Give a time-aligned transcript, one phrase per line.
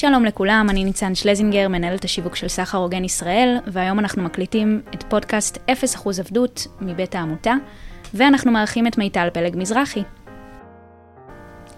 [0.00, 5.02] שלום לכולם, אני ניצן שלזינגר, מנהלת השיווק של סחר הוגן ישראל, והיום אנחנו מקליטים את
[5.02, 5.60] פודקאסט 0%
[6.20, 7.54] עבדות מבית העמותה,
[8.14, 10.02] ואנחנו מארחים את מיטל פלג מזרחי.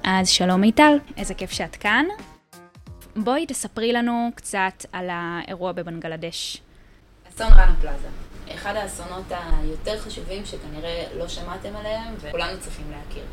[0.04, 2.04] אז שלום מיטל, איזה כיף שאת כאן.
[3.16, 6.62] בואי תספרי לנו קצת על האירוע בבנגלדש.
[7.28, 8.08] אסון ראנה פלאזה.
[8.54, 13.24] אחד האסונות היותר חשובים שכנראה לא שמעתם עליהם וכולנו צריכים להכיר.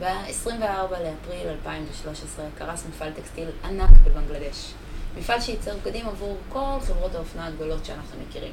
[0.00, 4.72] ב-24 לאפריל 2013 קרס מפעל טקסטיל ענק בבנגלדש.
[5.18, 8.52] מפעל שייצר בגדים עבור כל חברות האופנה הגדולות שאנחנו מכירים.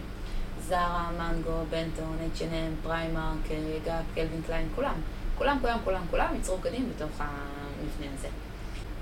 [0.67, 3.48] זרה, מנגו, בנטון, H&M, פריימרק,
[3.86, 4.95] גאפ, קלווין קליין, כולם.
[5.38, 8.27] כולם, כולם, כולם, כולם ייצרו בגדים בתוך המבנה הזה.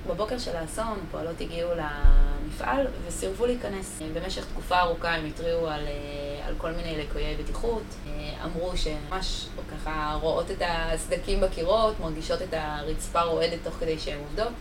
[0.08, 4.02] בבוקר של האסון פועלות הגיעו למפעל וסירבו להיכנס.
[4.14, 7.84] במשך תקופה ארוכה הם התריעו על, אה, על כל מיני ליקויי בטיחות.
[8.08, 14.20] אה, אמרו שממש ככה רואות את הסדקים בקירות, מרגישות את הרצפה רועדת תוך כדי שהן
[14.20, 14.54] עובדות,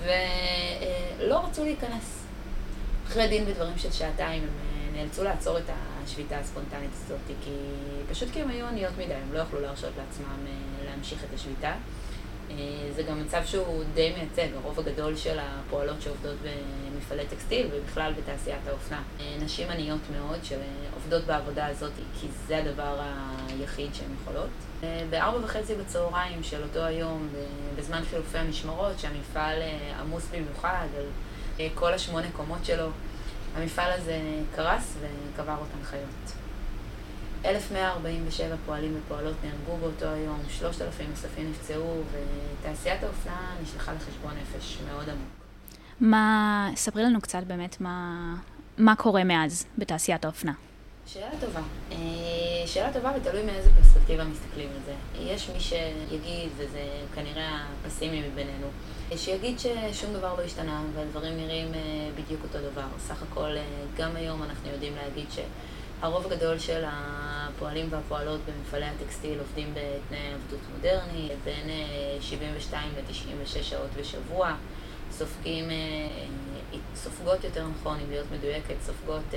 [0.00, 2.24] ולא רצו להיכנס.
[3.08, 5.64] אחרי דין ודברים של שעתיים הם אה, נאלצו לעצור את
[6.04, 7.50] השביתה הספונטנית הזאת, כי
[8.10, 10.46] פשוט כי הם היו עניות מדי, הם לא יכלו להרשות לעצמם
[10.84, 11.72] להמשיך את השביתה.
[12.50, 18.12] אה, זה גם מצב שהוא די מייצג, הרוב הגדול של הפועלות שעובדות במפעלי טקסטיל ובכלל
[18.12, 19.02] בתעשיית האופנה.
[19.20, 23.00] אה, נשים עניות מאוד שעובדות בעבודה הזאת כי זה הדבר
[23.48, 24.48] היחיד שהן יכולות.
[24.82, 27.28] אה, בארבע וחצי בצהריים של אותו היום,
[27.76, 29.58] בזמן חילופי המשמרות, שהמפעל
[30.00, 32.86] עמוס במיוחד על כל השמונה קומות שלו,
[33.56, 34.20] המפעל הזה
[34.56, 36.49] קרס וקבר אותן חיות.
[37.44, 42.02] 1,147 פועלים ופועלות נהרגו באותו היום, 3,000 נוספים נפצעו,
[42.60, 45.28] ותעשיית האופנה נשלחה לחשבון נפש מאוד עמוק.
[46.00, 48.34] מה, ספרי לנו קצת באמת מה,
[48.78, 50.52] מה קורה מאז בתעשיית האופנה.
[51.06, 51.60] שאלה טובה.
[51.92, 51.96] אה,
[52.66, 54.94] שאלה טובה ותלוי מאיזה פרספקטיבה מסתכלים על זה.
[55.20, 56.82] יש מי שיגיד, וזה
[57.14, 58.66] כנראה הפסימי מבינינו,
[59.16, 61.80] שיגיד ששום דבר לא השתנה והדברים נראים אה,
[62.14, 62.86] בדיוק אותו דבר.
[62.98, 63.64] סך הכל, אה,
[63.96, 65.38] גם היום אנחנו יודעים להגיד ש...
[66.02, 71.68] הרוב הגדול של הפועלים והפועלות במפעלי הטקסטיל עובדים בתנאי עבדות מודרני, בין
[72.20, 74.54] 72 אה, ל-96 שעות בשבוע,
[75.10, 75.76] סופגים, אה,
[76.72, 79.34] אה, סופגות יותר נכון, אם להיות מדויקת, סופגות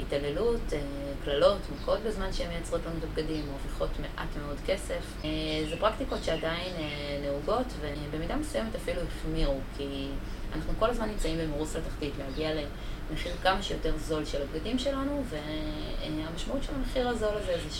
[0.00, 0.60] התעללות,
[1.24, 5.22] קללות, מכות בזמן שהן מייצרות לנו את הבגדים, מרוויחות מעט מאוד כסף.
[5.70, 6.72] זה פרקטיקות שעדיין
[7.22, 10.08] נהוגות ובמידה מסוימת אפילו החמירו, כי
[10.54, 12.54] אנחנו כל הזמן נמצאים במרוץ לתחתית, להגיע
[13.10, 17.76] למחיר כמה שיותר זול של הבגדים שלנו, והמשמעות של המחיר הזול הזה זה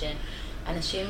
[0.67, 1.07] שאנשים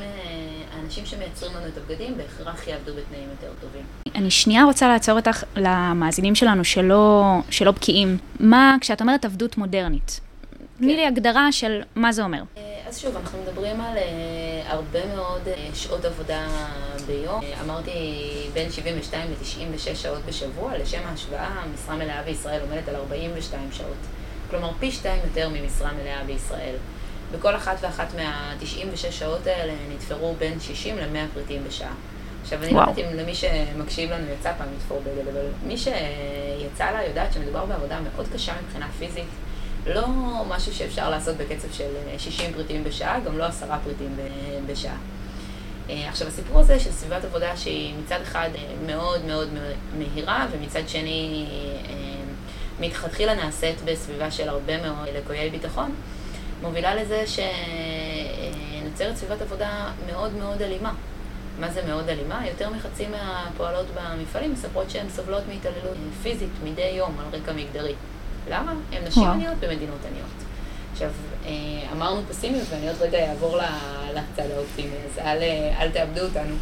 [0.73, 3.85] האנשים שמייצרים לנו את הבגדים בהכרח יעבדו בתנאים יותר טובים.
[4.15, 8.17] אני שנייה רוצה לעצור אותך למאזינים שלנו שלא, שלא בקיאים.
[8.39, 10.19] מה, כשאת אומרת עבדות מודרנית,
[10.77, 12.41] תני לי הגדרה של מה זה אומר.
[12.87, 14.01] אה, אז שוב, אנחנו מדברים על uh,
[14.65, 16.47] הרבה מאוד uh, שעות עבודה
[17.07, 17.41] ביום.
[17.41, 17.91] Uh, אמרתי
[18.53, 20.77] בין 72 ל-96 שעות בשבוע.
[20.77, 23.97] לשם ההשוואה, משרה מלאה בישראל עומדת על 42 שעות.
[24.49, 26.75] כלומר, פי שתיים יותר ממשרה מלאה בישראל.
[27.31, 31.93] בכל אחת ואחת מה-96 שעות האלה נתפרו בין 60 ל-100 פריטים בשעה.
[32.41, 36.91] עכשיו, אני לא יודעת אם למי שמקשיב לנו יצא פעם לתפור בגד, אבל מי שיצא
[36.91, 39.27] לה יודעת שמדובר בעבודה מאוד קשה מבחינה פיזית.
[39.87, 40.07] לא
[40.47, 44.17] משהו שאפשר לעשות בקצב של 60 אה, פריטים בשעה, גם לא עשרה פריטים
[44.67, 44.97] בשעה.
[45.89, 49.49] אה, עכשיו, הסיפור הזה של סביבת עבודה שהיא מצד אחד אה, מאוד מאוד
[49.97, 51.45] מהירה, ומצד שני
[52.79, 55.95] מלכתחילה נעשית בסביבה של הרבה מאוד לקויי ביטחון,
[56.61, 60.93] מובילה לזה שנוצרת סביבת עבודה מאוד מאוד אלימה.
[61.59, 62.47] מה זה מאוד אלימה?
[62.47, 67.93] יותר מחצי מהפועלות במפעלים מספרות שהן סובלות מהתעללות פיזית מדי יום על רקע מגדרי.
[68.49, 68.73] למה?
[68.91, 69.23] הן נשים.
[69.23, 70.47] עניות במדינות עניות.
[70.91, 71.09] עכשיו,
[71.45, 71.51] אה,
[71.91, 73.57] אמרנו פסימיות, ואני עוד רגע אעבור
[74.13, 76.55] לצד האופטימי, אז אל, אה, אל תאבדו אותנו.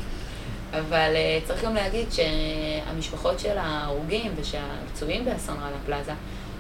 [0.72, 6.12] אבל אה, צריך גם להגיד שהמשפחות של ההרוגים ושהפצועים באסון רנה פלאזה,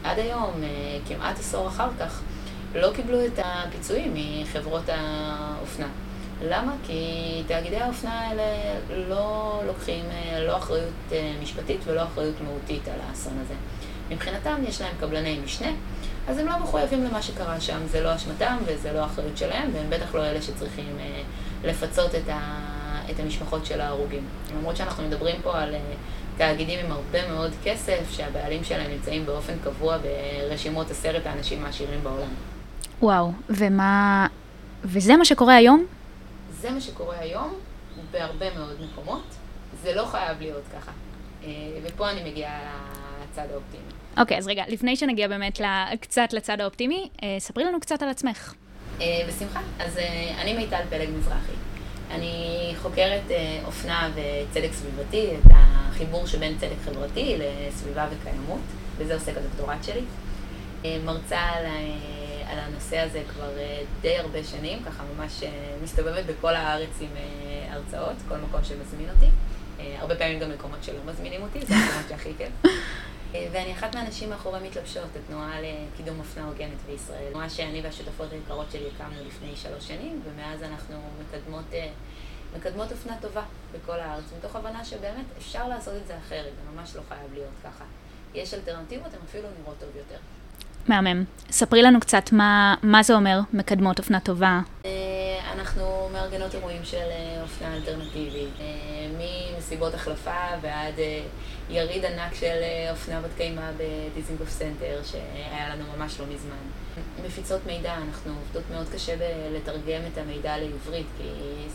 [0.04, 0.52] עד היום,
[1.08, 2.22] כמעט עשור אחר כך,
[2.76, 5.88] לא קיבלו את הפיצויים מחברות האופנה.
[6.42, 6.76] למה?
[6.84, 8.44] כי תאגידי האופנה האלה
[9.10, 10.06] לא לוקחים
[10.48, 13.54] לא אחריות משפטית ולא אחריות מהותית על האסון הזה.
[14.10, 15.72] מבחינתם יש להם קבלני משנה,
[16.28, 19.90] אז הם לא מחויבים למה שקרה שם, זה לא אשמתם וזה לא אחריות שלהם, והם
[19.90, 21.22] בטח לא אלה שצריכים אה,
[21.64, 22.62] לפצות את, ה,
[23.12, 24.24] את המשפחות של ההרוגים.
[24.58, 25.80] למרות שאנחנו מדברים פה על אה,
[26.38, 32.30] תאגידים עם הרבה מאוד כסף, שהבעלים שלהם נמצאים באופן קבוע ברשימות עשרת האנשים העשירים בעולם.
[33.02, 34.28] וואו, ומה...
[34.84, 35.86] וזה מה שקורה היום?
[36.62, 37.54] זה מה שקורה היום
[38.12, 39.24] בהרבה מאוד מקומות.
[39.84, 40.92] זה לא חייב להיות ככה.
[41.44, 41.50] אה,
[41.84, 42.60] ופה אני מגיעה
[43.32, 43.84] לצד האופטימי.
[44.18, 45.62] אוקיי, okay, אז רגע, לפני שנגיע באמת
[46.02, 48.54] קצת לצד האופטימי, אה, ספרי לנו קצת על עצמך.
[49.02, 49.60] אה, בשמחה.
[49.80, 51.54] אז אה, אני מיטל פלג מזרחי.
[52.12, 53.24] אני חוקרת
[53.66, 58.62] אופנה וצדק סביבתי, את החיבור שבין צדק חברתי לסביבה וקיימות.
[59.00, 60.02] בזה עוסק הדוקטורט שלי.
[61.06, 61.66] מרצה על,
[62.48, 63.50] על הנושא הזה כבר
[64.02, 65.44] די הרבה שנים, ככה ממש
[65.84, 67.10] מסתובבת בכל הארץ עם
[67.70, 69.26] הרצאות, כל מקום שמזמין אותי.
[70.00, 72.72] הרבה פעמים גם מקומות שלא מזמינים אותי, זה המקומות שהכי כיף.
[73.52, 77.32] ואני אחת מהנשים מאחורי מתלבשות, התנועה לקידום אופנה הוגנת בישראל.
[77.32, 81.66] תנועה שאני והשותפות היקרות שלי הקמנו לפני שלוש שנים, ומאז אנחנו מקדמות,
[82.58, 83.42] מקדמות אופנה טובה
[83.72, 87.54] בכל הארץ, מתוך הבנה שבאמת אפשר לעשות את זה אחרת, זה ממש לא חייב להיות
[87.64, 87.84] ככה.
[88.34, 90.18] יש אלטרנטיבות, הן אפילו נראות טוב יותר.
[90.88, 91.24] מהמם.
[91.52, 94.60] ספרי לנו קצת מה, מה זה אומר מקדמות אופנה טובה.
[95.76, 97.08] אנחנו מארגנות אירועים של
[97.42, 98.50] אופנה אלטרנטיבית,
[99.18, 100.94] ממסיבות החלפה ועד
[101.70, 102.62] יריד ענק של
[102.92, 106.56] אופנה בת קיימא בדיזינגוף סנטר, שהיה לנו ממש לא מזמן.
[107.26, 109.16] מפיצות מידע, אנחנו עובדות מאוד קשה
[109.54, 111.24] לתרגם את המידע לעברית, כי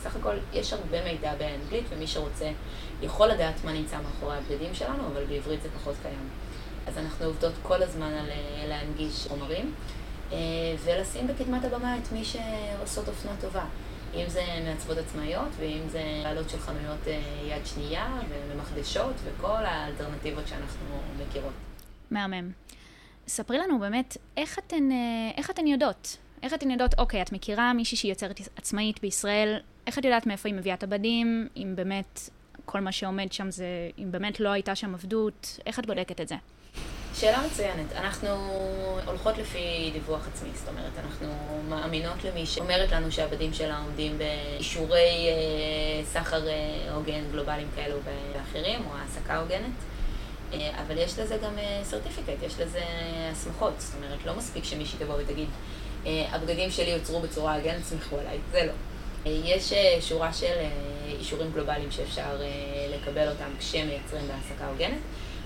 [0.02, 2.50] סך הכל יש הרבה מידע באנגלית, ומי שרוצה
[3.02, 6.28] יכול לדעת מה נמצא מאחורי הבגדים שלנו, אבל בעברית זה פחות קיים.
[6.86, 8.30] אז אנחנו עובדות כל הזמן על
[8.68, 9.74] להנגיש חומרים,
[10.84, 13.64] ולשים בקדמת הבמה את מי שעושות אופנה טובה.
[14.14, 17.06] אם זה מעצבות עצמאיות, ואם זה בעלות של חנויות
[17.48, 21.52] יד שנייה, ומחדשות, וכל האלטרנטיבות שאנחנו מכירות.
[22.10, 22.50] מהמם.
[23.28, 24.88] ספרי לנו באמת, איך אתן,
[25.36, 26.16] איך אתן יודעות?
[26.42, 30.48] איך אתן יודעות, אוקיי, את מכירה מישהי שהיא יוצרת עצמאית בישראל, איך את יודעת מאיפה
[30.48, 32.20] היא מביאה את הבדים, אם באמת
[32.64, 33.66] כל מה שעומד שם זה,
[33.98, 36.34] אם באמת לא הייתה שם עבדות, איך את בודקת את זה?
[37.14, 37.92] שאלה מצוינת.
[37.96, 38.28] אנחנו
[39.06, 41.28] הולכות לפי דיווח עצמי, זאת אומרת, אנחנו
[41.68, 46.54] מאמינות למי שאומרת לנו שהעבדים שלה עומדים באישורי אה, סחר אה,
[46.94, 49.70] הוגן גלובליים כאלו ואחרים, או העסקה הוגנת.
[50.52, 51.52] אה, אבל יש לזה גם
[51.82, 52.82] סרטיפיקט, יש לזה
[53.32, 55.48] הסמכות, זאת אומרת, לא מספיק שמישהי תבוא ותגיד,
[56.06, 58.72] הבגדים שלי יוצרו בצורה הוגנת, סמכו עליי, זה לא.
[59.26, 60.54] יש שורה של
[61.06, 62.40] אישורים גלובליים שאפשר
[62.94, 64.98] לקבל אותם כשמייצרים בהעסקה הוגנת.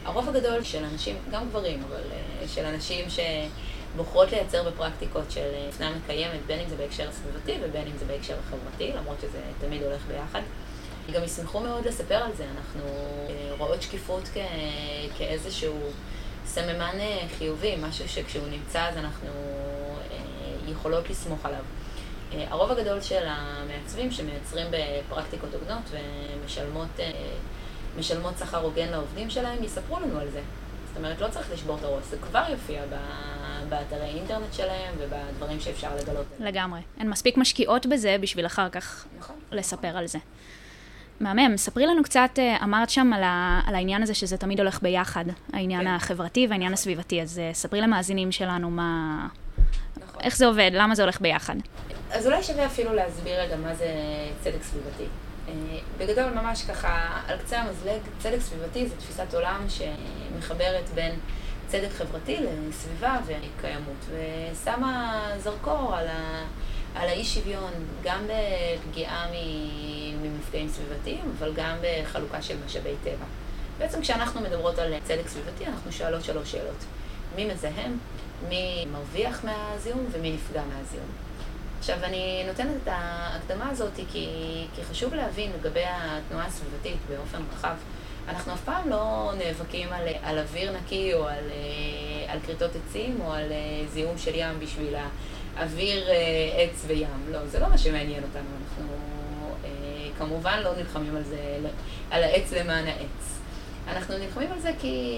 [0.05, 2.03] הרוב הגדול של אנשים, גם גברים, אבל
[2.47, 7.97] של אנשים שבוחרות לייצר בפרקטיקות של אופנה מקיימת, בין אם זה בהקשר הסביבתי ובין אם
[7.99, 10.41] זה בהקשר החברתי, למרות שזה תמיד הולך ביחד.
[11.13, 12.83] גם ישמחו מאוד לספר על זה, אנחנו
[13.59, 14.37] רואות שקיפות כ...
[15.19, 15.79] כאיזשהו
[16.47, 16.99] סממן
[17.39, 19.31] חיובי, משהו שכשהוא נמצא אז אנחנו
[20.69, 21.65] יכולות לסמוך עליו.
[22.33, 26.89] הרוב הגדול של המעצבים שמייצרים בפרקטיקות הוגנות ומשלמות
[27.99, 30.41] משלמות שכר הוגן לעובדים שלהם, יספרו לנו על זה.
[30.89, 32.83] זאת אומרת, לא צריך לשבור את הראש, זה כבר יופיע
[33.69, 36.27] באתרי אינטרנט שלהם ובדברים שאפשר לגלות.
[36.41, 36.81] לגמרי.
[36.99, 39.37] הן מספיק משקיעות בזה בשביל אחר כך נכון.
[39.53, 40.19] לספר על זה.
[41.21, 45.25] מהמם, ספרי לנו קצת, אמרת שם על, ה, על העניין הזה שזה תמיד הולך ביחד,
[45.53, 45.87] העניין כן.
[45.87, 49.29] החברתי והעניין הסביבתי, אז ספרי למאזינים שלנו מה...
[49.97, 50.21] נכון.
[50.21, 51.55] איך זה עובד, למה זה הולך ביחד.
[52.11, 53.87] אז אולי שווה אפילו להסביר רגע מה זה
[54.41, 55.05] צדק סביבתי.
[55.99, 61.15] בגדול, ממש ככה, על קצה המזלג, צדק סביבתי זה תפיסת עולם שמחברת בין
[61.67, 62.39] צדק חברתי
[62.69, 66.45] לסביבה וקיימות, ושמה זרקור על, ה,
[66.95, 67.73] על האי שוויון,
[68.05, 69.27] גם בפגיעה
[70.23, 73.27] ממפגעים סביבתיים, אבל גם בחלוקה של משאבי טבע.
[73.79, 76.85] בעצם כשאנחנו מדברות על צדק סביבתי, אנחנו שואלות שלוש שאלות.
[77.37, 77.99] מי מזהם,
[78.49, 81.09] מי מרוויח מהזיהום ומי נפגע מהזיהום.
[81.85, 84.29] עכשיו, אני נותנת את ההקדמה הזאת כי,
[84.75, 87.75] כי חשוב להבין לגבי התנועה הסביבתית באופן רחב.
[88.29, 91.45] אנחנו אף פעם לא נאבקים על, על אוויר נקי או על,
[92.29, 93.53] על כריתות עצים או על
[93.93, 94.95] זיהום של ים בשביל
[95.57, 96.09] האוויר,
[96.57, 97.09] עץ וים.
[97.31, 98.49] לא, זה לא מה שמעניין אותנו.
[98.63, 98.89] אנחנו
[100.19, 101.59] כמובן לא נלחמים על זה,
[102.11, 103.39] על העץ למען העץ.
[103.89, 105.17] אנחנו נלחמים על זה כי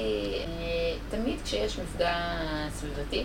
[1.11, 2.15] תמיד כשיש מפגע
[2.75, 3.25] סביבתי,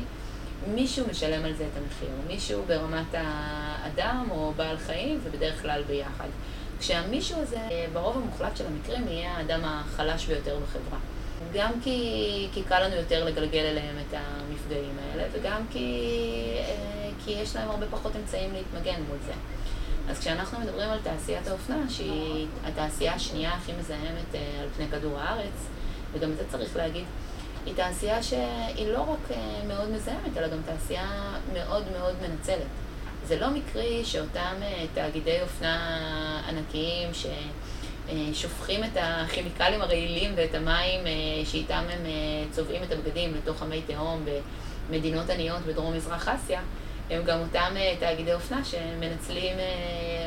[0.68, 6.28] מישהו משלם על זה את המחיר, מישהו ברמת האדם או בעל חיים, ובדרך כלל ביחד.
[6.80, 7.58] כשהמישהו הזה,
[7.94, 11.00] ברוב המוחלט של המקרים, יהיה האדם החלש ביותר בחברה.
[11.54, 16.18] גם כי, כי קל לנו יותר לגלגל אליהם את המפגעים האלה, וגם כי,
[17.26, 19.34] כי יש להם הרבה פחות אמצעים להתמגן מול זה.
[20.10, 25.68] אז כשאנחנו מדברים על תעשיית האופנה, שהיא התעשייה השנייה הכי מזהמת על פני כדור הארץ,
[26.14, 27.06] וגם את זה צריך להגיד,
[27.66, 29.38] היא תעשייה שהיא לא רק
[29.68, 32.68] מאוד מזהמת, אלא גם תעשייה מאוד מאוד מנצלת.
[33.26, 34.56] זה לא מקרי שאותם
[34.94, 41.00] תאגידי אופנה ענקיים ששופכים את הכימיקלים הרעילים ואת המים
[41.46, 42.06] שאיתם הם
[42.52, 44.26] צובעים את הבגדים לתוך המי תהום
[44.90, 46.62] במדינות עניות בדרום מזרח אסיה,
[47.10, 49.58] הם גם אותם תאגידי אופנה שמנצלים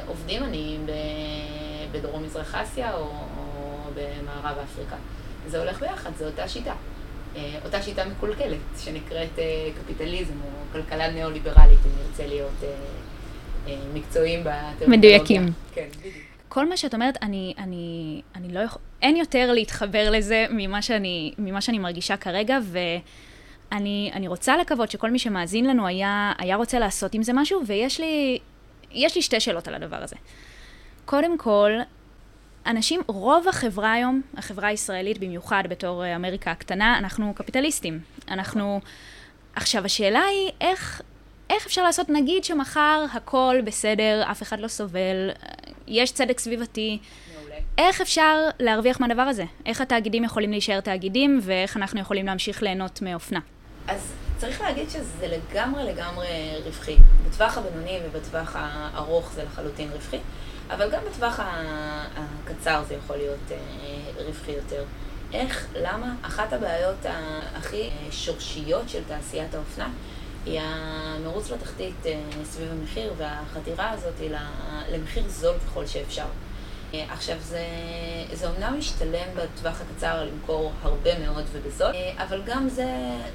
[0.07, 0.87] עובדים עניים
[1.93, 3.11] בדרום מזרח אסיה או
[3.95, 4.97] במערב אפריקה.
[5.47, 6.75] זה הולך ביחד, זו אותה שיטה.
[7.65, 9.39] אותה שיטה מקולקלת, שנקראת
[9.85, 12.63] קפיטליזם או כלכלה ניאו-ליברלית, אם נרצה להיות
[13.95, 14.89] מקצועיים בטרמינולוגיה.
[14.89, 15.53] מדויקים.
[15.75, 16.15] כן, בדיוק.
[16.49, 18.83] כל מה שאת אומרת, אני, אני, אני לא יכול...
[19.03, 22.59] אין יותר להתחבר לזה ממה שאני, ממה שאני מרגישה כרגע,
[23.73, 28.01] ואני רוצה לקוות שכל מי שמאזין לנו היה, היה רוצה לעשות עם זה משהו, ויש
[28.01, 28.39] לי,
[28.93, 30.17] לי שתי שאלות על הדבר הזה.
[31.05, 31.71] קודם כל,
[32.67, 38.01] אנשים, רוב החברה היום, החברה הישראלית במיוחד בתור אה, אמריקה הקטנה, אנחנו קפיטליסטים.
[38.29, 38.81] אנחנו...
[39.57, 41.03] עכשיו, השאלה היא איך,
[41.51, 45.31] איך אפשר לעשות, נגיד שמחר הכל בסדר, אף אחד לא סובל,
[45.87, 46.99] יש צדק סביבתי.
[47.39, 47.55] מעולה.
[47.79, 49.45] איך אפשר להרוויח מהדבר הזה?
[49.67, 53.41] איך התאגידים יכולים להישאר תאגידים, ואיך אנחנו יכולים להמשיך ליהנות מאופנה?
[53.89, 56.29] אז צריך להגיד שזה לגמרי לגמרי
[56.65, 56.97] רווחי.
[57.29, 60.19] בטווח הבינוני ובטווח הארוך זה לחלוטין רווחי.
[60.71, 61.41] אבל גם בטווח
[62.17, 64.85] הקצר זה יכול להיות אה, רווחי יותר.
[65.33, 66.15] איך, למה?
[66.23, 67.07] אחת הבעיות
[67.55, 69.89] הכי שורשיות של תעשיית האופנה
[70.47, 74.15] היא המרוץ לתחתית אה, סביב המחיר והחתירה הזאת
[74.91, 76.27] למחיר זול ככל שאפשר.
[76.95, 77.65] אה, עכשיו, זה,
[78.33, 82.87] זה אומנם משתלם בטווח הקצר למכור הרבה מאוד ובזול, אבל גם זה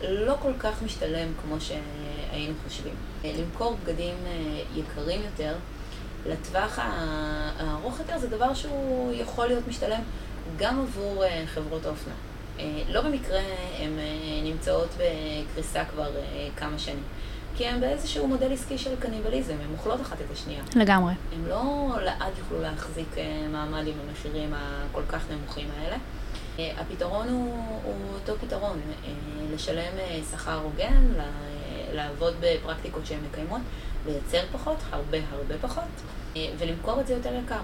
[0.10, 2.94] לא כל כך משתלם כמו שהיינו חושבים.
[3.24, 4.16] למכור בגדים
[4.76, 5.56] יקרים יותר
[6.26, 6.80] לטווח
[7.60, 10.02] הארוך יותר זה דבר שהוא יכול להיות משתלם
[10.58, 12.14] גם עבור אה, חברות האופנה.
[12.60, 13.40] אה, לא במקרה
[13.80, 16.10] הן אה, נמצאות בקריסה כבר
[16.58, 17.04] כמה שנים.
[17.56, 20.64] כי הן באיזשהו מודל עסקי של קניבליזם, הן אוכלות אחת את השנייה.
[20.76, 21.14] לגמרי.
[21.34, 23.16] הן לא לעד יוכלו להחזיק
[23.52, 25.98] מעמד עם המחירים הכל כך נמוכים האלה.
[26.78, 28.80] הפתרון הוא, הוא אותו פתרון,
[29.54, 29.94] לשלם
[30.32, 31.04] שכר הוגן,
[31.94, 33.62] לעבוד בפרקטיקות שהן מקיימות,
[34.06, 35.84] לייצר פחות, הרבה הרבה פחות,
[36.36, 37.60] אה, ולמכור את זה יותר יקר.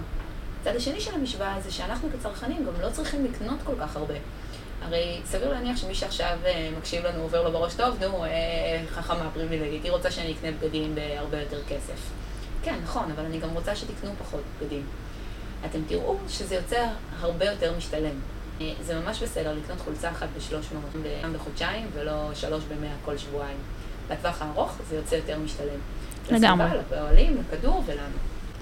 [0.62, 4.13] הצד השני של המשוואה זה שאנחנו כצרכנים גם לא צריכים לקנות כל כך הרבה.
[4.82, 8.30] הרי סביר להניח שמי שעכשיו אה, מקשיב לנו עובר לו בראש טוב, נו, אה,
[8.89, 12.12] חכמה פריבילגית, היא רוצה שאני אקנה בגדים בהרבה יותר כסף.
[12.63, 14.86] כן, נכון, אבל אני גם רוצה שתקנו פחות בגדים.
[15.65, 16.88] אתם תראו שזה יוצא
[17.20, 18.20] הרבה יותר משתלם.
[18.82, 23.58] זה ממש בסדר לקנות חולצה אחת ב-300 גם בחודשיים, ולא שלוש במאה כל שבועיים.
[24.12, 25.80] לטווח הארוך זה יוצא יותר משתלם.
[26.32, 26.65] לגמרי.
[26.65, 28.17] לסביבה, לפועלים, לכדור ולנו.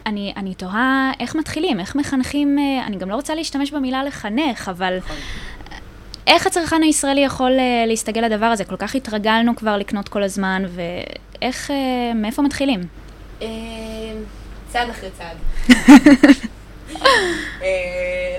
[0.05, 4.69] אני, אני תוהה איך מתחילים, איך מחנכים, אה, אני גם לא רוצה להשתמש במילה לחנך,
[4.69, 5.15] אבל נכון.
[6.27, 8.65] איך הצרכן הישראלי יכול אה, להסתגל לדבר הזה?
[8.65, 12.81] כל כך התרגלנו כבר לקנות כל הזמן, ואיך, אה, מאיפה מתחילים?
[14.69, 15.37] צעד אחרי צעד.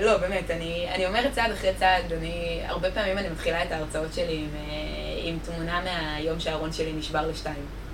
[0.01, 4.13] לא, באמת, אני, אני אומרת צעד אחרי צעד, אני, הרבה פעמים אני מתחילה את ההרצאות
[4.13, 4.49] שלי עם,
[5.23, 7.84] עם תמונה מהיום שהארון שלי נשבר לשתיים.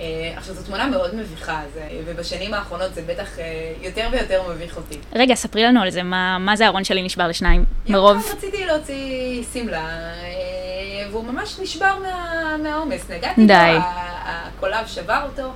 [0.00, 3.44] אה, עכשיו, זו תמונה מאוד מביכה, זה, ובשנים האחרונות זה בטח אה,
[3.82, 4.98] יותר ויותר מביך אותי.
[5.12, 8.16] רגע, ספרי לנו על זה, מה, מה זה הארון שלי נשבר לשניים, מרוב...
[8.16, 13.10] יום רציתי להוציא שמלה, אה, והוא ממש נשבר מה, מהעומס.
[13.10, 13.76] נגעתי די.
[13.78, 13.84] בו,
[14.24, 15.52] הקולב שבר אותו,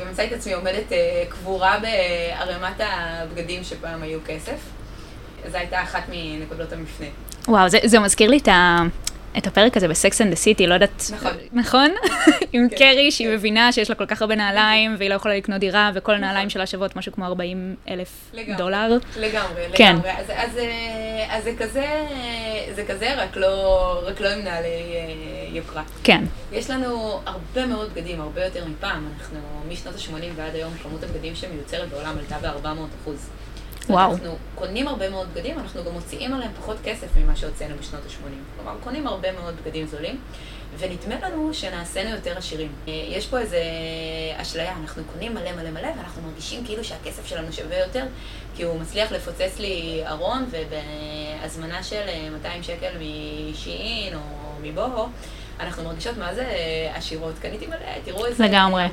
[0.00, 0.92] ומצאתי את עצמי עומדת
[1.28, 4.58] קבורה בערימת הבגדים שפעם היו כסף.
[5.50, 7.06] זו הייתה אחת מנקודות המפנה.
[7.48, 8.82] וואו, זה, זה מזכיר לי את ה...
[9.38, 11.02] את הפרק הזה ב Sex and the City, לא יודעת...
[11.14, 11.32] נכון.
[11.52, 11.90] נכון?
[12.52, 13.34] עם כן, קרי, שהיא כן.
[13.34, 16.24] מבינה שיש לה כל כך הרבה נעליים, והיא לא יכולה לקנות דירה, וכל נכון.
[16.24, 18.98] הנעליים שלה שוות משהו כמו 40 אלף דולר.
[19.16, 19.96] לגמרי, כן.
[19.96, 20.10] לגמרי.
[20.10, 21.86] אז אה, זה כזה,
[22.74, 25.82] זה כזה, רק לא, לא עם נעלי אה, יוקרה.
[26.02, 26.24] כן.
[26.52, 29.08] יש לנו הרבה מאוד בגדים, הרבה יותר מפעם.
[29.18, 33.28] אנחנו, משנות ה-80 ועד היום, כמות הבגדים שמיוצרת בעולם עלתה ב-400 אחוז.
[33.90, 34.12] וואו.
[34.12, 38.56] אנחנו קונים הרבה מאוד בגדים, אנחנו גם מוציאים עליהם פחות כסף ממה שהוצאנו בשנות ה-80.
[38.56, 40.20] כלומר, קונים הרבה מאוד בגדים זולים,
[40.78, 42.72] ונדמה לנו שנעשינו יותר עשירים.
[42.88, 43.56] אה, יש פה איזו
[44.36, 48.04] אשליה, אנחנו קונים מלא מלא מלא, ואנחנו מרגישים כאילו שהכסף שלנו שווה יותר,
[48.56, 52.02] כי הוא מצליח לפוצץ לי ארון, ובהזמנה של
[52.32, 54.20] 200 שקל משיעין או
[54.62, 55.06] מבוהו,
[55.60, 56.46] אנחנו מרגישות מה זה
[56.94, 57.34] עשירות.
[57.38, 58.44] קניתי מלא, תראו איזה...
[58.44, 58.84] לגמרי.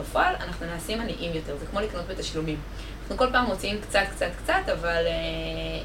[0.00, 2.58] בפועל אנחנו נעשים עניים יותר, זה כמו לקנות בתשלומים.
[3.04, 5.12] אנחנו כל פעם מוציאים קצת, קצת, קצת, אבל אה,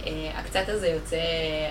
[0.08, 1.18] אה, הקצת הזה יוצא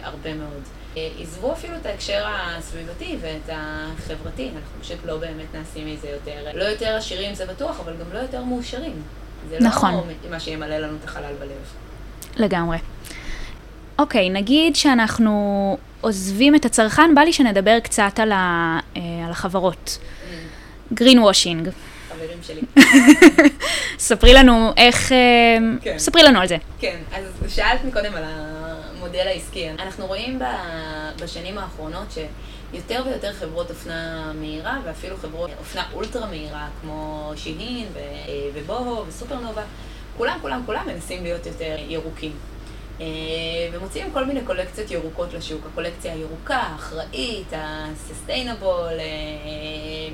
[0.02, 0.62] הרבה מאוד.
[0.96, 6.58] אה, עזבו אפילו את ההקשר הסביבתי ואת החברתי, אנחנו פשוט לא באמת נעשים מזה יותר,
[6.58, 9.02] לא יותר עשירים זה בטוח, אבל גם לא יותר מאושרים.
[9.48, 9.94] זה לא נכון.
[9.94, 11.74] לא מה שימלא לנו את החלל בלב.
[12.36, 12.78] לגמרי.
[13.98, 19.98] אוקיי, נגיד שאנחנו עוזבים את הצרכן, בא לי שנדבר קצת על, ה, על החברות.
[20.94, 21.22] גרין mm.
[21.22, 21.68] וושינג.
[22.08, 22.60] חברים שלי.
[23.98, 25.16] ספרי לנו איך, אה,
[25.80, 25.98] כן.
[25.98, 26.56] ספרי לנו על זה.
[26.78, 29.70] כן, אז שאלת מקודם על המודל העסקי.
[29.70, 30.38] אנחנו רואים
[31.22, 37.86] בשנים האחרונות שיותר ויותר חברות אופנה מהירה, ואפילו חברות אופנה אולטרה מהירה, כמו שיהין
[38.54, 39.62] ובוהו וסופרנובה,
[40.16, 42.32] כולם, כולם, כולם מנסים להיות יותר ירוקים.
[43.00, 43.06] אה,
[43.72, 45.66] ומוציאים כל מיני קולקציות ירוקות לשוק.
[45.72, 47.86] הקולקציה הירוקה, האחראית, אה,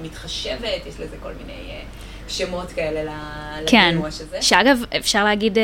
[0.02, 1.82] מתחשבת, יש לזה כל מיני אה,
[2.28, 3.02] שמות כאלה
[3.66, 4.42] כן, הזה.
[4.42, 5.58] שאגב, אפשר להגיד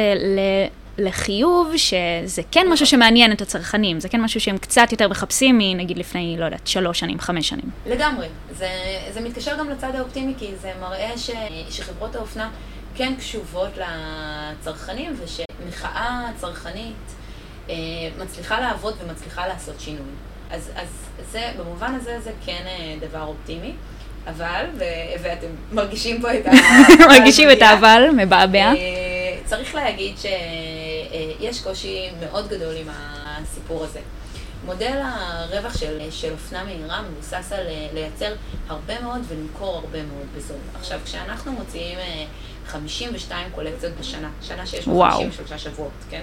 [0.98, 5.98] לחיוב, שזה כן משהו שמעניין את הצרכנים, זה כן משהו שהם קצת יותר מחפשים מנגיד
[5.98, 7.70] לפני, לא יודעת, שלוש שנים, חמש שנים.
[7.86, 8.26] לגמרי.
[8.56, 8.68] זה,
[9.12, 11.30] זה מתקשר גם לצד האופטימי, כי זה מראה ש,
[11.70, 12.50] שחברות האופנה
[12.94, 17.14] כן קשובות לצרכנים, ושמחאה צרכנית
[17.68, 17.74] אה,
[18.18, 20.10] מצליחה לעבוד ומצליחה לעשות שינוי.
[20.50, 20.88] אז, אז
[21.30, 23.72] זה, במובן הזה זה כן אה, דבר אופטימי.
[24.26, 26.50] אבל, ו- ואתם מרגישים פה את ה...
[27.18, 28.58] מרגישים את האבל, מבעבע.
[28.58, 28.74] אה,
[29.44, 34.00] צריך להגיד שיש קושי מאוד גדול עם הסיפור הזה.
[34.64, 38.34] מודל הרווח של, של אופנה מהירה מבוסס על לייצר
[38.68, 40.56] הרבה מאוד ולמכור הרבה מאוד בזול.
[40.80, 41.98] עכשיו, כשאנחנו מוציאים
[42.66, 46.22] 52 קולקציות בשנה, שנה שיש בה 53 שבועות, כן?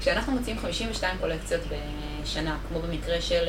[0.00, 1.60] כשאנחנו מוציאים 52 קולקציות
[2.22, 3.44] בשנה, כמו במקרה של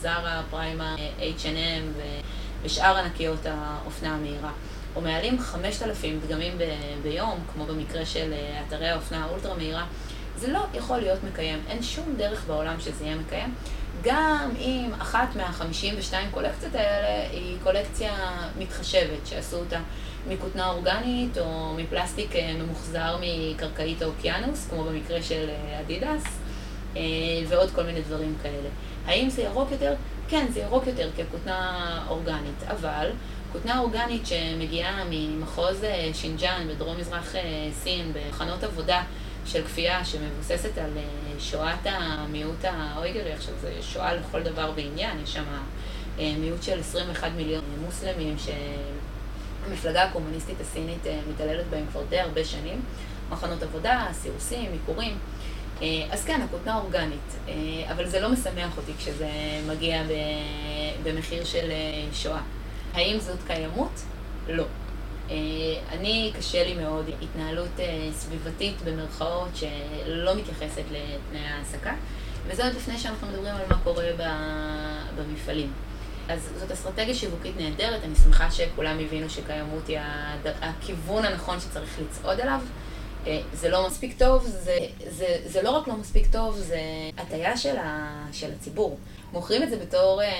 [0.00, 2.00] זרה, פריימה, H&M
[2.64, 4.50] ושאר ענקיות האופנה המהירה,
[4.96, 8.34] או מעלים 5,000 דגמים ב- ביום, כמו במקרה של
[8.68, 9.86] אתרי האופנה האולטרה מהירה,
[10.36, 11.58] זה לא יכול להיות מקיים.
[11.68, 13.54] אין שום דרך בעולם שזה יהיה מקיים.
[14.02, 18.12] גם אם אחת מה-52 קולקציות האלה היא קולקציה
[18.58, 19.78] מתחשבת, שעשו אותה
[20.28, 26.24] מכותנה אורגנית או מפלסטיק אה, ממוחזר מקרקעית האוקיינוס, כמו במקרה של אה, אדידס,
[26.96, 27.02] אה,
[27.48, 28.68] ועוד כל מיני דברים כאלה.
[29.06, 29.94] האם זה ירוק יותר?
[30.28, 33.10] כן, זה ירוק יותר ככותנה אורגנית, אבל
[33.52, 37.34] כותנה אורגנית שמגיעה ממחוז שינג'אן בדרום מזרח
[37.72, 39.02] סין, בחנות עבודה
[39.46, 40.90] של כפייה שמבוססת על
[41.38, 45.44] שואת המיעוט האויגרי, עכשיו זה שואה לכל דבר בעניין, יש שם
[46.18, 48.48] מיעוט של 21 מיליון מוסלמים ש...
[49.66, 52.80] המפלגה הקומוניסטית הסינית אה, מתעללת בהם כבר די הרבה שנים,
[53.30, 55.18] מחנות עבודה, סירוסים, עיקורים.
[55.82, 57.52] אה, אז כן, הכותנה אורגנית, אה,
[57.92, 59.28] אבל זה לא משמח אותי כשזה
[59.66, 60.02] מגיע
[61.02, 61.72] במחיר של
[62.12, 62.40] שואה.
[62.94, 64.00] האם זאת קיימות?
[64.48, 64.64] לא.
[65.90, 67.68] אני, קשה לי מאוד התנהלות
[68.12, 71.94] סביבתית במרכאות שלא מתייחסת לתנאי ההעסקה,
[72.46, 74.04] וזה עוד לפני שאנחנו מדברים על מה קורה
[75.16, 75.72] במפעלים.
[76.28, 79.98] אז זאת אסטרטגיה שיווקית נהדרת, אני שמחה שכולם הבינו שקיימות היא
[80.62, 82.60] הכיוון הנכון שצריך לצעוד אליו.
[83.26, 84.78] אה, זה לא מספיק טוב, זה,
[85.10, 86.80] זה, זה לא רק לא מספיק טוב, זה
[87.18, 88.98] הטיה של, ה, של הציבור.
[89.32, 90.30] מוכרים את זה בתור אה, אה,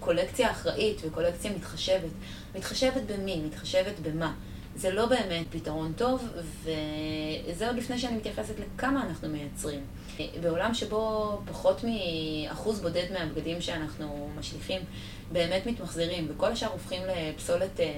[0.00, 2.10] קולקציה אחראית וקולקציה מתחשבת.
[2.54, 3.42] מתחשבת במי?
[3.46, 4.32] מתחשבת במה?
[4.76, 6.28] זה לא באמת פתרון טוב,
[6.62, 9.80] וזה עוד לפני שאני מתייחסת לכמה אנחנו מייצרים.
[10.42, 14.80] בעולם שבו פחות מאחוז בודד מהבגדים שאנחנו משליכים
[15.32, 17.92] באמת מתמחזרים, וכל השאר הופכים לפסולת, אה,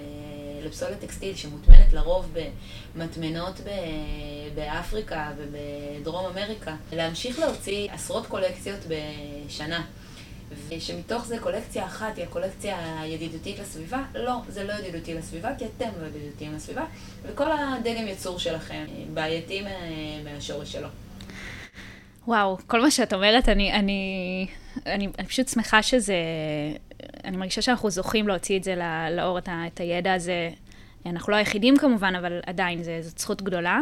[0.63, 2.35] לפסולת טקסטיל שמוטמנת לרוב
[2.95, 3.61] במטמנות
[4.55, 9.85] באפריקה ובדרום אמריקה, להמשיך להוציא עשרות קולקציות בשנה.
[10.69, 15.89] ושמתוך זה קולקציה אחת היא הקולקציה הידידותית לסביבה, לא, זה לא ידידותי לסביבה, כי אתם
[16.01, 16.85] לא ידידותיים לסביבה,
[17.23, 19.65] וכל הדגם יצור שלכם בעייתי
[20.25, 20.89] מהשורש שלו.
[22.27, 24.47] וואו, כל מה שאת אומרת, אני, אני,
[24.87, 26.15] אני, אני פשוט שמחה שזה...
[27.25, 28.75] אני מרגישה שאנחנו זוכים להוציא את זה
[29.11, 30.51] לאור, את, את הידע הזה.
[31.07, 33.81] אנחנו לא היחידים כמובן, אבל עדיין זה, זאת זכות גדולה.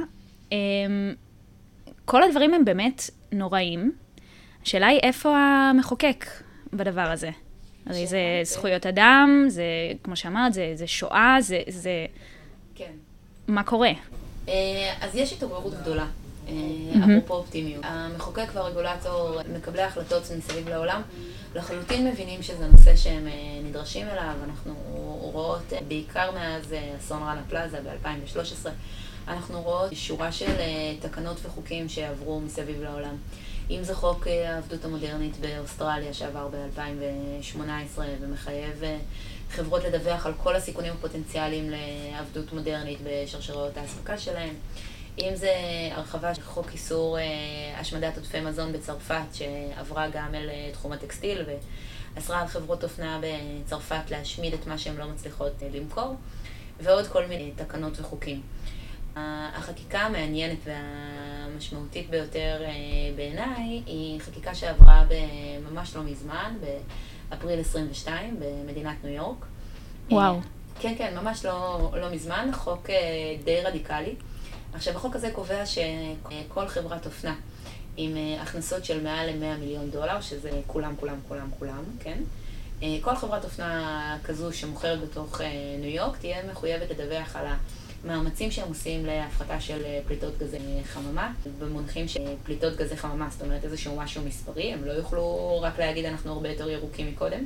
[0.52, 1.14] אמ,
[2.04, 3.92] כל הדברים הם באמת נוראים.
[4.62, 6.26] השאלה היא איפה המחוקק
[6.72, 7.30] בדבר הזה.
[7.86, 8.44] הרי זה כן.
[8.44, 9.62] זכויות אדם, זה,
[10.02, 12.06] כמו שאמרת, זה, זה שואה, זה, זה...
[12.74, 12.92] כן.
[13.48, 13.90] מה קורה?
[14.48, 14.54] אה,
[15.00, 16.06] אז יש התעוררות גדולה.
[16.50, 17.84] אה, אפרופו אופטימיות.
[17.86, 21.02] המחוקק והרגולטור, מקבלי ההחלטות מסביב לעולם,
[21.54, 23.32] לחלוטין מבינים שזה נושא שהם אה,
[23.64, 24.34] נדרשים אליו.
[24.44, 24.74] אנחנו
[25.32, 28.68] רואות, בעיקר מאז אסון רנה פלאזה ב-2013,
[29.28, 30.52] אנחנו רואות שורה של
[31.00, 33.16] תקנות וחוקים שעברו מסביב לעולם.
[33.70, 38.98] אם זה חוק אה, העבדות המודרנית באוסטרליה שעבר ב-2018 ומחייב אה,
[39.50, 44.54] חברות לדווח על כל הסיכונים הפוטנציאליים לעבדות מודרנית בשרשרות האספקה שלהם.
[45.20, 45.52] אם זה
[45.92, 47.24] הרחבה של חוק איסור אה,
[47.80, 51.42] השמדת עודפי מזון בצרפת, שעברה גם אל תחום הטקסטיל
[52.16, 56.16] ואסרה על חברות אופנה בצרפת להשמיד את מה שהן לא מצליחות למכור,
[56.80, 58.40] ועוד כל מיני תקנות וחוקים.
[59.16, 62.70] החקיקה המעניינת והמשמעותית ביותר אה,
[63.16, 65.04] בעיניי היא חקיקה שעברה
[65.70, 66.54] ממש לא מזמן,
[67.30, 69.46] באפריל 22, במדינת ניו יורק.
[70.10, 70.34] וואו.
[70.34, 70.40] אה,
[70.80, 72.96] כן, כן, ממש לא, לא מזמן, חוק אה,
[73.44, 74.14] די רדיקלי.
[74.74, 77.34] עכשיו, החוק הזה קובע שכל חברת אופנה
[77.96, 82.22] עם הכנסות של מעל ל-100 מיליון דולר, שזה כולם, כולם, כולם, כולם, כן?
[83.00, 85.40] כל חברת אופנה כזו שמוכרת בתוך
[85.80, 87.56] ניו יורק תהיה מחויבת לדווח על ה...
[88.04, 93.42] מאמצים שהם עושים להפחתה של אה, פליטות גזי חממה, במונחים של פליטות גזי חממה, זאת
[93.42, 97.44] אומרת איזשהו משהו מספרי, הם לא יוכלו רק להגיד אנחנו הרבה יותר ירוקים מקודם.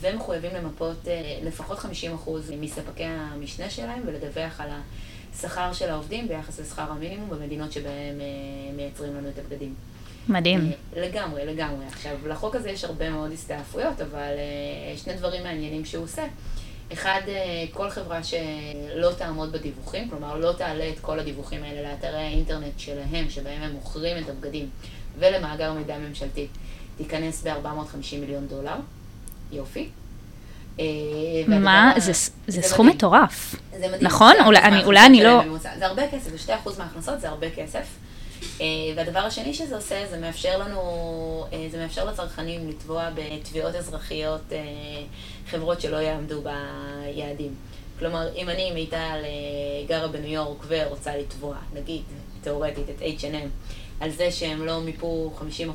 [0.00, 0.96] ומחויבים למפות
[1.42, 1.84] לפחות 50%
[2.60, 4.68] מספקי המשנה שלהם ולדווח על
[5.34, 8.20] השכר של העובדים ביחס לשכר המינימום במדינות שבהם
[8.76, 9.74] מייצרים לנו את הבגדים.
[10.28, 10.72] מדהים.
[10.96, 11.86] לגמרי, לגמרי.
[11.86, 14.32] עכשיו, לחוק הזה יש הרבה מאוד הסתעפויות, אבל
[14.96, 16.26] שני דברים מעניינים שהוא עושה.
[16.92, 17.20] אחד,
[17.72, 23.30] כל חברה שלא תעמוד בדיווחים, כלומר לא תעלה את כל הדיווחים האלה לאתרי האינטרנט שלהם,
[23.30, 24.68] שבהם הם מוכרים את הבגדים,
[25.18, 26.46] ולמאגר מידע ממשלתי,
[26.96, 28.76] תיכנס ב-450 מיליון דולר.
[29.52, 29.88] יופי.
[31.48, 31.92] מה?
[31.96, 32.96] זה, זה, זה סכום מדהים.
[32.96, 33.54] מטורף.
[33.78, 34.02] זה מדהים.
[34.02, 34.34] נכון?
[34.46, 35.40] אולי אני, אולי לא...
[35.78, 37.86] זה הרבה כסף, זה 2% מההכנסות, זה הרבה כסף.
[38.60, 40.80] אה, והדבר השני שזה עושה, זה מאפשר לנו,
[41.52, 44.58] אה, זה מאפשר לצרכנים לתבוע בתביעות אזרחיות אה,
[45.50, 47.54] חברות שלא יעמדו ביעדים.
[47.98, 52.02] כלומר, אם אני, מיטל, אה, גרה בניו יורק ורוצה לתבוע, נגיד,
[52.42, 53.48] תאורטית, את H&M,
[54.00, 55.32] על זה שהם לא מיפו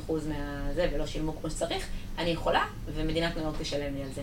[0.08, 1.86] 50% מהזה ולא שילמו כמו שצריך,
[2.18, 4.22] אני יכולה, ומדינת ניו יורק תשלם לי על זה.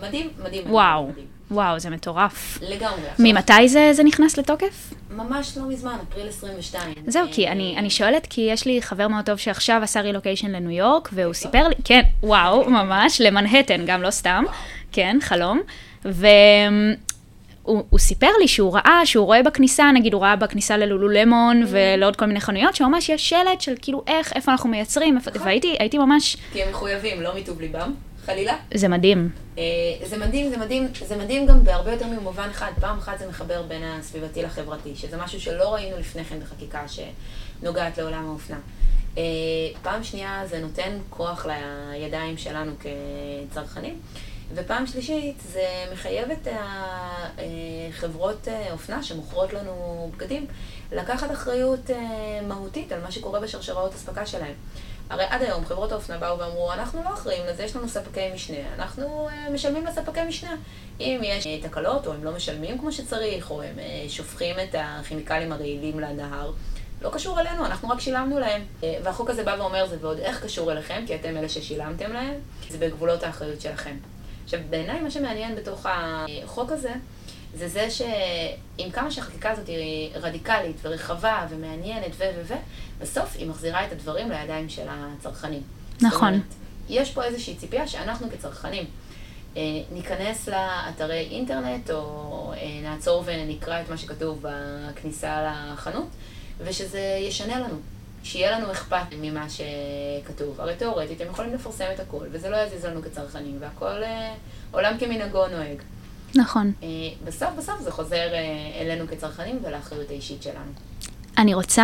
[0.00, 0.62] מדהים, מדהים.
[0.70, 1.26] וואו, מדהים.
[1.50, 2.58] וואו, זה מטורף.
[2.62, 3.02] לגמרי.
[3.18, 4.92] ממתי זה, זה נכנס לתוקף?
[5.10, 6.94] ממש לא מזמן, אפריל 22.
[7.06, 10.50] זהו, כי אה, אני, אני שואלת, כי יש לי חבר מאוד טוב שעכשיו עשה רילוקיישן
[10.50, 14.44] לניו יורק, והוא סיפר לי, כן, וואו, ממש, למנהטן, גם לא סתם,
[14.92, 15.60] כן, חלום.
[16.04, 16.94] והוא
[17.90, 22.16] הוא סיפר לי שהוא ראה, שהוא רואה בכניסה, נגיד הוא ראה בכניסה ללולו למון ולעוד
[22.16, 25.98] כל מיני חנויות, שממש יש שלט של כאילו איך, איפה אנחנו מייצרים, איפה- והייתי הייתי
[25.98, 27.94] ממש, כי הם מחויבים, לא מטוב ליבם,
[28.26, 28.56] חלילה.
[28.74, 29.30] זה מדהים.
[29.58, 29.62] אה,
[30.04, 32.72] זה מדהים, זה מדהים, זה מדהים גם בהרבה יותר ממובן אחד.
[32.80, 37.98] פעם אחת זה מחבר בין הסביבתי לחברתי, שזה משהו שלא ראינו לפני כן בחקיקה שנוגעת
[37.98, 38.58] לעולם האופנה.
[39.18, 39.22] אה,
[39.82, 44.00] פעם שנייה זה נותן כוח לידיים שלנו כצרכנים,
[44.54, 46.48] ופעם שלישית זה מחייב את
[47.92, 50.46] החברות אופנה שמוכרות לנו בגדים
[50.92, 54.54] לקחת אחריות אה, מהותית על מה שקורה בשרשראות אספקה שלהם.
[55.12, 58.74] הרי עד היום חברות האופנה באו ואמרו, אנחנו לא אחראים לזה, יש לנו ספקי משנה,
[58.74, 60.54] אנחנו אה, משלמים לספקי משנה.
[61.00, 64.74] אם יש אה, תקלות, או הם לא משלמים כמו שצריך, או הם אה, שופכים את
[64.78, 66.52] הכימיקלים הרעילים לנהר,
[67.02, 68.62] לא קשור אלינו, אנחנו רק שילמנו להם.
[69.02, 72.34] והחוק הזה בא ואומר, זה ועוד איך קשור אליכם, כי אתם אלה ששילמתם להם,
[72.70, 73.96] זה בגבולות האחריות שלכם.
[74.44, 76.92] עכשיו, בעיניי מה שמעניין בתוך החוק הזה,
[77.54, 82.24] זה זה שעם כמה שהחקיקה הזאת היא רדיקלית ורחבה ומעניינת ו...
[82.36, 82.42] ו...
[82.46, 82.54] ו...
[83.00, 85.62] בסוף היא מחזירה את הדברים לידיים של הצרכנים.
[86.02, 86.28] נכון.
[86.28, 86.42] אומרת,
[86.88, 88.84] יש פה איזושהי ציפייה שאנחנו כצרכנים
[89.56, 89.62] אה,
[89.92, 96.08] ניכנס לאתרי אינטרנט או אה, נעצור ונקרא את מה שכתוב בכניסה לחנות,
[96.58, 97.76] ושזה ישנה לנו,
[98.22, 100.60] שיהיה לנו אכפת ממה שכתוב.
[100.60, 104.34] הרי תאורטית הם יכולים לפרסם את הכל, וזה לא יזיז לנו כצרכנים, והכל אה,
[104.70, 105.82] עולם כמנהגו נוהג.
[106.34, 106.72] נכון.
[106.82, 106.88] אה,
[107.24, 110.72] בסוף בסוף זה חוזר אה, אלינו כצרכנים ולאחריות האישית שלנו.
[111.38, 111.82] אני רוצה,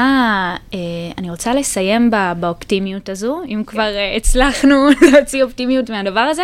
[0.75, 0.79] אה,
[1.19, 6.43] אני רוצה לסיים באופטימיות הזו, אם כבר אה, הצלחנו להוציא אופטימיות מהדבר הזה,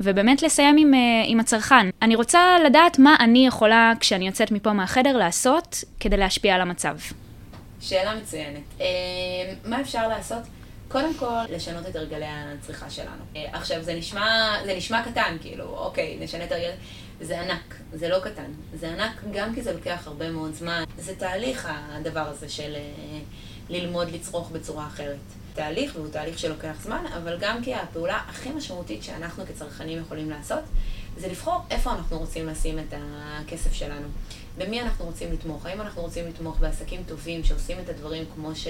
[0.00, 0.92] ובאמת לסיים עם,
[1.26, 1.86] עם הצרכן.
[2.02, 6.96] אני רוצה לדעת מה אני יכולה, כשאני יוצאת מפה מהחדר, לעשות כדי להשפיע על המצב.
[7.80, 8.62] שאלה מצוינת.
[9.64, 10.42] מה אפשר לעשות?
[10.88, 13.22] קודם כל, לשנות את הרגלי הצריכה שלנו.
[13.52, 16.70] עכשיו, זה נשמע, זה נשמע קטן, כאילו, אוקיי, נשנה את הרגל...
[17.20, 18.50] זה ענק, זה לא קטן.
[18.74, 20.84] זה ענק גם כי זה לוקח הרבה מאוד זמן.
[20.98, 23.18] זה תהליך, הדבר הזה של אה,
[23.68, 25.16] ללמוד לצרוך בצורה אחרת.
[25.54, 30.62] תהליך, והוא תהליך שלוקח זמן, אבל גם כי הפעולה הכי משמעותית שאנחנו כצרכנים יכולים לעשות,
[31.16, 34.06] זה לבחור איפה אנחנו רוצים לשים את הכסף שלנו.
[34.58, 35.66] במי אנחנו רוצים לתמוך?
[35.66, 38.66] האם אנחנו רוצים לתמוך בעסקים טובים שעושים את הדברים כמו, ש...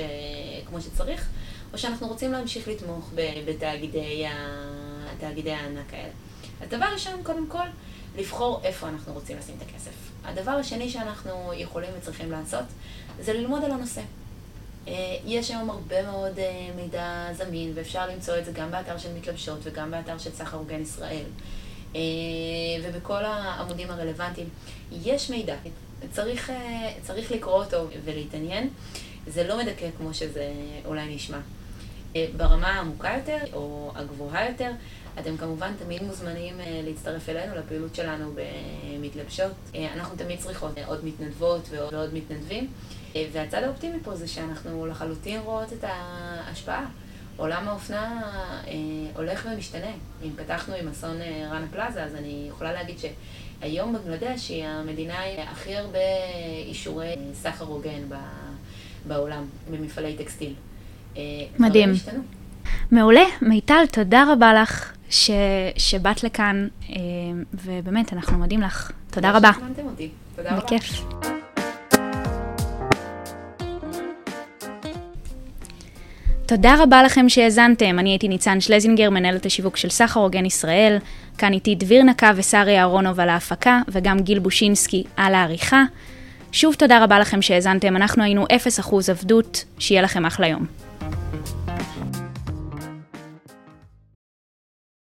[0.66, 1.28] כמו שצריך,
[1.72, 3.10] או שאנחנו רוצים להמשיך לתמוך.
[3.46, 5.56] בתאגידי ה...
[5.56, 6.12] הענק האלה.
[6.60, 7.66] אז דבר ראשון, קודם כל,
[8.16, 9.90] לבחור איפה אנחנו רוצים לשים את הכסף.
[10.24, 12.64] הדבר השני שאנחנו יכולים וצריכים לעשות,
[13.20, 14.00] זה ללמוד על הנושא.
[14.88, 19.14] אה, יש היום הרבה מאוד אה, מידע זמין, ואפשר למצוא את זה גם באתר של
[19.14, 21.24] מתלבשות וגם באתר של סחר הוגן ישראל,
[21.94, 22.00] אה,
[22.82, 24.48] ובכל העמודים הרלוונטיים.
[24.92, 25.54] יש מידע,
[26.10, 26.52] צריך,
[27.02, 28.70] צריך לקרוא אותו ולהתעניין.
[29.26, 30.52] זה לא מדכא כמו שזה
[30.84, 31.38] אולי נשמע.
[32.36, 34.70] ברמה העמוקה יותר, או הגבוהה יותר,
[35.20, 39.52] אתם כמובן תמיד מוזמנים אה, להצטרף אלינו לפעילות שלנו במתלבשות.
[39.74, 42.68] אה, אנחנו תמיד צריכות עוד מתנדבות ועוד, ועוד מתנדבים.
[43.16, 46.86] אה, והצד האופטימי פה זה שאנחנו לחלוטין רואות את ההשפעה.
[47.36, 48.22] עולם האופנה
[48.66, 48.72] אה,
[49.16, 49.90] הולך ומשתנה.
[50.24, 55.20] אם פתחנו עם אסון אה, ראנה פלאזה, אז אני יכולה להגיד שהיום בגלדש היא המדינה
[55.24, 55.98] עם הכי הרבה
[56.66, 58.14] אישורי סחר הוגן ב-
[59.08, 60.54] בעולם, במפעלי טקסטיל.
[61.16, 61.22] אה,
[61.58, 61.92] מדהים.
[62.90, 63.24] מעולה.
[63.42, 65.30] מיטל, תודה רבה לך ש...
[65.76, 66.96] שבאת לכאן, אה,
[67.54, 68.90] ובאמת, אנחנו מודים לך.
[69.10, 69.50] תודה רבה.
[69.52, 70.08] שהזמנתם אותי.
[70.36, 70.60] תודה רבה.
[70.60, 71.04] בכיף.
[76.46, 80.98] תודה רבה לכם שהאזנתם, אני הייתי ניצן שלזינגר, מנהלת השיווק של סחר הוגן ישראל.
[81.38, 85.84] כאן איתי דביר נקה ושרי אהרונוב על ההפקה, וגם גיל בושינסקי על העריכה.
[86.52, 90.85] שוב תודה רבה לכם שהאזנתם, אנחנו היינו 0% עבדות, שיהיה לכם אחלה יום.